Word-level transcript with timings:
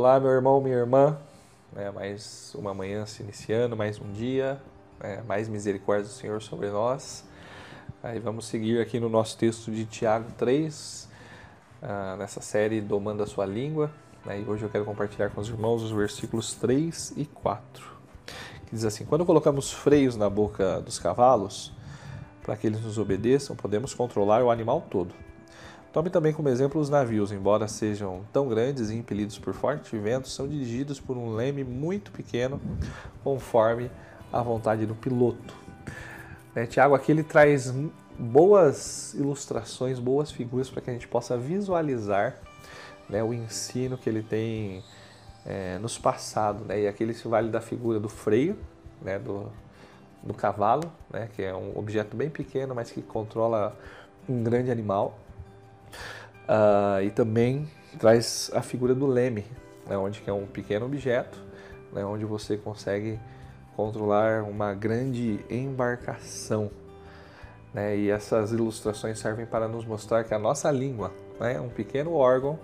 Olá, 0.00 0.18
meu 0.18 0.30
irmão, 0.30 0.62
minha 0.62 0.76
irmã. 0.76 1.18
É, 1.76 1.90
mais 1.90 2.54
uma 2.54 2.72
manhã 2.72 3.04
se 3.04 3.22
iniciando, 3.22 3.76
mais 3.76 4.00
um 4.00 4.10
dia, 4.12 4.58
é, 4.98 5.20
mais 5.20 5.46
misericórdia 5.46 6.06
do 6.06 6.10
Senhor 6.10 6.40
sobre 6.40 6.70
nós. 6.70 7.22
Aí 8.02 8.18
vamos 8.18 8.46
seguir 8.46 8.80
aqui 8.80 8.98
no 8.98 9.10
nosso 9.10 9.36
texto 9.36 9.70
de 9.70 9.84
Tiago 9.84 10.32
3, 10.38 11.06
ah, 11.82 12.16
nessa 12.18 12.40
série 12.40 12.80
Domando 12.80 13.22
a 13.22 13.26
Sua 13.26 13.44
Língua. 13.44 13.90
Né, 14.24 14.40
e 14.40 14.48
hoje 14.48 14.62
eu 14.62 14.70
quero 14.70 14.86
compartilhar 14.86 15.28
com 15.28 15.38
os 15.42 15.50
irmãos 15.50 15.82
os 15.82 15.90
versículos 15.90 16.54
3 16.54 17.12
e 17.18 17.26
4. 17.26 17.84
Que 18.68 18.74
diz 18.74 18.86
assim: 18.86 19.04
Quando 19.04 19.26
colocamos 19.26 19.70
freios 19.70 20.16
na 20.16 20.30
boca 20.30 20.80
dos 20.80 20.98
cavalos, 20.98 21.74
para 22.42 22.56
que 22.56 22.66
eles 22.66 22.80
nos 22.80 22.96
obedeçam, 22.96 23.54
podemos 23.54 23.92
controlar 23.92 24.42
o 24.42 24.50
animal 24.50 24.80
todo. 24.80 25.14
Tome 25.92 26.08
também 26.08 26.32
como 26.32 26.48
exemplo 26.48 26.80
os 26.80 26.88
navios, 26.88 27.32
embora 27.32 27.66
sejam 27.66 28.22
tão 28.32 28.48
grandes 28.48 28.90
e 28.90 28.94
impelidos 28.94 29.38
por 29.38 29.52
forte 29.52 29.96
vento, 29.98 30.28
são 30.28 30.46
dirigidos 30.46 31.00
por 31.00 31.16
um 31.16 31.34
leme 31.34 31.64
muito 31.64 32.12
pequeno, 32.12 32.60
conforme 33.24 33.90
a 34.32 34.40
vontade 34.40 34.86
do 34.86 34.94
piloto. 34.94 35.52
Né, 36.54 36.64
Tiago 36.66 36.94
aqui 36.94 37.10
ele 37.10 37.24
traz 37.24 37.74
boas 38.16 39.14
ilustrações, 39.14 39.98
boas 39.98 40.30
figuras 40.30 40.70
para 40.70 40.80
que 40.80 40.90
a 40.90 40.92
gente 40.92 41.08
possa 41.08 41.36
visualizar 41.36 42.36
né, 43.08 43.20
o 43.24 43.34
ensino 43.34 43.98
que 43.98 44.08
ele 44.08 44.22
tem 44.22 44.84
é, 45.44 45.76
nos 45.78 45.98
passado. 45.98 46.64
Né, 46.66 46.82
e 46.82 46.88
aqui 46.88 47.02
ele 47.02 47.14
se 47.14 47.26
vale 47.26 47.50
da 47.50 47.60
figura 47.60 47.98
do 47.98 48.08
freio, 48.08 48.56
né, 49.02 49.18
do, 49.18 49.50
do 50.22 50.34
cavalo, 50.34 50.92
né, 51.10 51.28
que 51.34 51.42
é 51.42 51.52
um 51.52 51.76
objeto 51.76 52.16
bem 52.16 52.30
pequeno, 52.30 52.76
mas 52.76 52.92
que 52.92 53.02
controla 53.02 53.76
um 54.28 54.40
grande 54.44 54.70
animal. 54.70 55.18
Uh, 56.48 57.02
e 57.04 57.10
também 57.10 57.68
traz 57.98 58.50
a 58.54 58.62
figura 58.62 58.94
do 58.94 59.06
leme, 59.06 59.44
né, 59.86 59.96
onde 59.96 60.22
é 60.26 60.32
um 60.32 60.46
pequeno 60.46 60.86
objeto, 60.86 61.38
né, 61.92 62.04
onde 62.04 62.24
você 62.24 62.56
consegue 62.56 63.18
controlar 63.76 64.42
uma 64.42 64.74
grande 64.74 65.44
embarcação. 65.48 66.70
Né, 67.72 67.96
e 67.96 68.10
essas 68.10 68.52
ilustrações 68.52 69.18
servem 69.18 69.46
para 69.46 69.68
nos 69.68 69.84
mostrar 69.84 70.24
que 70.24 70.34
a 70.34 70.38
nossa 70.38 70.70
língua, 70.70 71.12
né, 71.38 71.60
um 71.60 71.68
pequeno 71.68 72.14
órgão, 72.14 72.58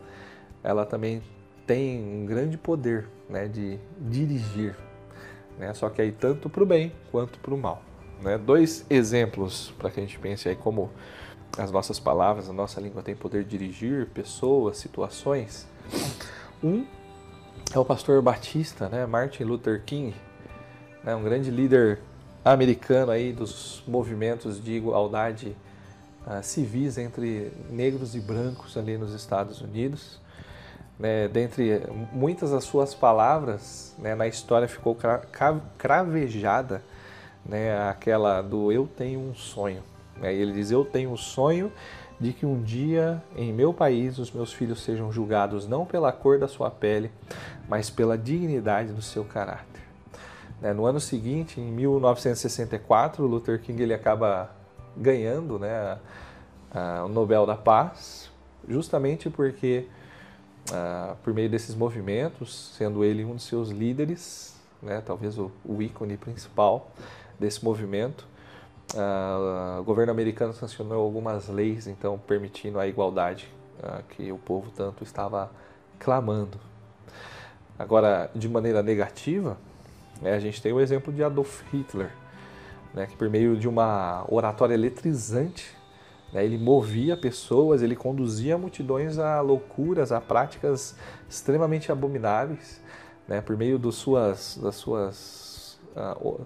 ela 0.62 0.84
também 0.84 1.22
tem 1.66 2.02
um 2.02 2.26
grande 2.26 2.58
poder 2.58 3.08
né, 3.28 3.46
de 3.46 3.78
dirigir. 4.00 4.76
Né, 5.58 5.72
só 5.74 5.88
que 5.88 6.02
aí 6.02 6.12
tanto 6.12 6.50
para 6.50 6.62
o 6.62 6.66
bem 6.66 6.92
quanto 7.10 7.38
para 7.38 7.54
o 7.54 7.58
mal. 7.58 7.82
Né? 8.20 8.38
Dois 8.38 8.84
exemplos 8.88 9.72
para 9.78 9.90
que 9.90 10.00
a 10.00 10.02
gente 10.02 10.18
pense 10.18 10.48
aí 10.48 10.56
como 10.56 10.90
as 11.58 11.70
nossas 11.70 11.98
palavras, 11.98 12.48
a 12.48 12.52
nossa 12.52 12.80
língua 12.80 13.02
tem 13.02 13.14
poder 13.14 13.44
de 13.44 13.50
dirigir 13.50 14.06
pessoas, 14.06 14.76
situações. 14.78 15.66
Um 16.62 16.86
é 17.74 17.78
o 17.78 17.84
pastor 17.84 18.20
batista, 18.22 18.88
né, 18.88 19.06
Martin 19.06 19.44
Luther 19.44 19.82
King, 19.84 20.14
né, 21.02 21.14
um 21.14 21.22
grande 21.22 21.50
líder 21.50 22.00
americano 22.44 23.10
aí 23.10 23.32
dos 23.32 23.82
movimentos 23.88 24.62
de 24.62 24.72
igualdade 24.72 25.56
uh, 26.26 26.42
civis 26.42 26.98
entre 26.98 27.50
negros 27.70 28.14
e 28.14 28.20
brancos 28.20 28.76
ali 28.76 28.96
nos 28.96 29.12
Estados 29.12 29.60
Unidos. 29.60 30.20
Né, 30.98 31.28
dentre 31.28 31.82
muitas 32.12 32.50
das 32.50 32.64
suas 32.64 32.94
palavras, 32.94 33.94
né, 33.98 34.14
na 34.14 34.26
história 34.26 34.68
ficou 34.68 34.94
cra 34.94 35.22
cravejada 35.76 36.82
né, 37.48 37.88
aquela 37.88 38.42
do 38.42 38.72
eu 38.72 38.86
tenho 38.86 39.20
um 39.20 39.34
sonho. 39.34 39.82
Aí 40.20 40.36
ele 40.36 40.52
diz: 40.52 40.70
Eu 40.70 40.84
tenho 40.84 41.12
o 41.12 41.16
sonho 41.16 41.72
de 42.18 42.32
que 42.32 42.46
um 42.46 42.62
dia 42.62 43.22
em 43.36 43.52
meu 43.52 43.74
país 43.74 44.18
os 44.18 44.30
meus 44.30 44.52
filhos 44.52 44.82
sejam 44.82 45.12
julgados 45.12 45.68
não 45.68 45.84
pela 45.84 46.10
cor 46.12 46.38
da 46.38 46.48
sua 46.48 46.70
pele, 46.70 47.10
mas 47.68 47.90
pela 47.90 48.16
dignidade 48.16 48.92
do 48.92 49.02
seu 49.02 49.24
caráter. 49.24 49.82
Né, 50.60 50.72
no 50.72 50.86
ano 50.86 50.98
seguinte, 50.98 51.60
em 51.60 51.70
1964, 51.70 53.26
Luther 53.26 53.60
King 53.60 53.82
ele 53.82 53.92
acaba 53.92 54.50
ganhando 54.96 55.58
né, 55.58 55.98
o 57.04 57.08
Nobel 57.08 57.44
da 57.44 57.54
Paz, 57.54 58.30
justamente 58.66 59.28
porque, 59.28 59.86
por 61.22 61.34
meio 61.34 61.50
desses 61.50 61.74
movimentos, 61.74 62.72
sendo 62.74 63.04
ele 63.04 63.22
um 63.22 63.36
de 63.36 63.42
seus 63.42 63.68
líderes, 63.68 64.56
né, 64.82 65.02
talvez 65.04 65.38
o, 65.38 65.50
o 65.62 65.82
ícone 65.82 66.16
principal 66.16 66.90
desse 67.38 67.64
movimento, 67.64 68.26
Uh, 68.94 69.80
o 69.80 69.84
governo 69.84 70.12
americano 70.12 70.52
sancionou 70.52 71.02
algumas 71.02 71.48
leis, 71.48 71.88
então, 71.88 72.16
permitindo 72.18 72.78
a 72.78 72.86
igualdade 72.86 73.52
uh, 73.80 74.02
que 74.10 74.30
o 74.30 74.38
povo 74.38 74.70
tanto 74.70 75.02
estava 75.02 75.50
clamando. 75.98 76.58
Agora, 77.76 78.30
de 78.34 78.48
maneira 78.48 78.82
negativa, 78.82 79.58
né, 80.22 80.34
a 80.34 80.38
gente 80.38 80.62
tem 80.62 80.72
o 80.72 80.80
exemplo 80.80 81.12
de 81.12 81.22
Adolf 81.24 81.62
Hitler, 81.72 82.10
né, 82.94 83.06
que 83.06 83.16
por 83.16 83.28
meio 83.28 83.56
de 83.56 83.68
uma 83.68 84.24
oratória 84.28 84.74
eletrizante, 84.74 85.76
né, 86.32 86.44
ele 86.44 86.56
movia 86.56 87.16
pessoas, 87.16 87.82
ele 87.82 87.96
conduzia 87.96 88.56
multidões 88.56 89.18
a 89.18 89.40
loucuras, 89.40 90.12
a 90.12 90.20
práticas 90.20 90.96
extremamente 91.28 91.90
abomináveis, 91.90 92.80
né, 93.26 93.40
por 93.40 93.56
meio 93.56 93.80
suas, 93.90 94.56
das 94.62 94.76
suas 94.76 95.55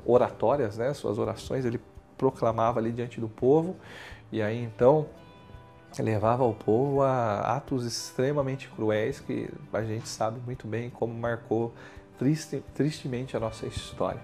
oratórias, 0.04 0.78
né, 0.78 0.94
suas 0.94 1.18
orações, 1.18 1.64
ele 1.64 1.80
proclamava 2.16 2.78
ali 2.78 2.92
diante 2.92 3.20
do 3.20 3.28
povo, 3.28 3.76
e 4.30 4.42
aí 4.42 4.62
então 4.62 5.06
levava 5.98 6.44
o 6.44 6.54
povo 6.54 7.02
a 7.02 7.56
atos 7.56 7.84
extremamente 7.84 8.68
cruéis 8.68 9.18
que 9.18 9.50
a 9.72 9.82
gente 9.82 10.08
sabe 10.08 10.38
muito 10.44 10.66
bem 10.68 10.88
como 10.88 11.12
marcou 11.12 11.74
triste, 12.18 12.62
tristemente 12.74 13.36
a 13.36 13.40
nossa 13.40 13.66
história. 13.66 14.20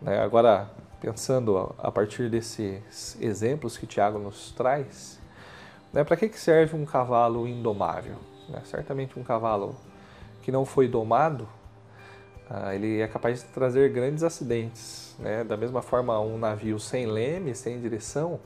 Né? 0.00 0.18
Agora, 0.18 0.68
pensando 1.00 1.74
a 1.78 1.92
partir 1.92 2.28
desses 2.28 3.16
exemplos 3.20 3.76
que 3.78 3.86
Tiago 3.86 4.18
nos 4.18 4.50
traz, 4.52 5.20
né, 5.92 6.02
para 6.02 6.16
que 6.16 6.28
serve 6.36 6.76
um 6.76 6.84
cavalo 6.84 7.46
indomável? 7.46 8.16
Né? 8.48 8.60
Certamente 8.64 9.18
um 9.18 9.22
cavalo 9.22 9.76
que 10.42 10.50
não 10.50 10.64
foi 10.64 10.88
domado, 10.88 11.46
ah, 12.50 12.74
ele 12.74 13.00
é 13.00 13.06
capaz 13.06 13.40
de 13.40 13.46
trazer 13.46 13.90
grandes 13.90 14.22
acidentes. 14.22 15.14
Né? 15.18 15.44
Da 15.44 15.56
mesma 15.56 15.82
forma, 15.82 16.18
um 16.20 16.38
navio 16.38 16.78
sem 16.80 17.06
leme, 17.06 17.54
sem 17.54 17.80
direção, 17.80 18.40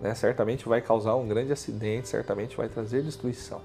né, 0.00 0.14
certamente 0.14 0.68
vai 0.68 0.80
causar 0.80 1.14
um 1.14 1.28
grande 1.28 1.52
acidente, 1.52 2.08
certamente 2.08 2.56
vai 2.56 2.68
trazer 2.68 3.02
destruição. 3.02 3.60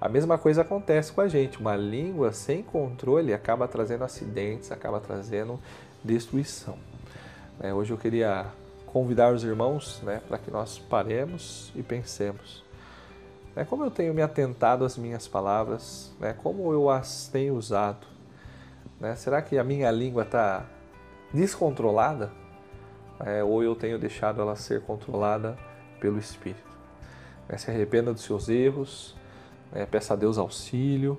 A 0.00 0.08
mesma 0.08 0.38
coisa 0.38 0.62
acontece 0.62 1.12
com 1.12 1.20
a 1.20 1.28
gente. 1.28 1.58
Uma 1.58 1.76
língua 1.76 2.32
sem 2.32 2.62
controle 2.62 3.34
acaba 3.34 3.68
trazendo 3.68 4.04
acidentes, 4.04 4.72
acaba 4.72 5.00
trazendo 5.00 5.58
destruição. 6.02 6.78
É, 7.60 7.74
hoje 7.74 7.92
eu 7.92 7.98
queria 7.98 8.46
convidar 8.86 9.32
os 9.32 9.44
irmãos 9.44 10.00
né, 10.02 10.22
para 10.26 10.38
que 10.38 10.50
nós 10.50 10.78
paremos 10.78 11.72
e 11.74 11.82
pensemos. 11.82 12.64
Né, 13.54 13.64
como 13.64 13.84
eu 13.84 13.90
tenho 13.90 14.14
me 14.14 14.22
atentado 14.22 14.84
às 14.84 14.96
minhas 14.96 15.28
palavras, 15.28 16.12
né, 16.18 16.32
como 16.32 16.72
eu 16.72 16.88
as 16.88 17.28
tenho 17.28 17.54
usado 17.54 18.17
né? 19.00 19.14
Será 19.14 19.40
que 19.42 19.58
a 19.58 19.64
minha 19.64 19.90
língua 19.90 20.22
está 20.22 20.64
descontrolada? 21.32 22.30
É, 23.20 23.42
ou 23.42 23.62
eu 23.62 23.74
tenho 23.74 23.98
deixado 23.98 24.40
ela 24.40 24.54
ser 24.54 24.82
controlada 24.82 25.56
pelo 26.00 26.18
Espírito? 26.18 26.68
Né? 27.48 27.56
Se 27.56 27.70
arrependa 27.70 28.12
dos 28.12 28.22
seus 28.22 28.48
erros, 28.48 29.16
né? 29.72 29.86
peça 29.86 30.14
a 30.14 30.16
Deus 30.16 30.38
auxílio, 30.38 31.18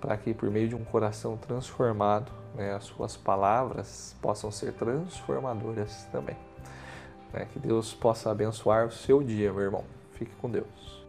para 0.00 0.16
que 0.16 0.34
por 0.34 0.50
meio 0.50 0.68
de 0.68 0.74
um 0.74 0.84
coração 0.84 1.36
transformado, 1.36 2.32
né, 2.54 2.74
as 2.74 2.84
suas 2.84 3.16
palavras 3.16 4.16
possam 4.20 4.50
ser 4.50 4.72
transformadoras 4.72 6.06
também. 6.10 6.36
Né? 7.32 7.46
Que 7.52 7.58
Deus 7.58 7.94
possa 7.94 8.30
abençoar 8.30 8.86
o 8.86 8.90
seu 8.90 9.22
dia, 9.22 9.52
meu 9.52 9.62
irmão. 9.62 9.84
Fique 10.12 10.32
com 10.36 10.50
Deus. 10.50 11.01